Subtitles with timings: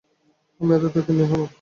[0.61, 1.41] আমি আতাতুর্কের ন্যায় হব!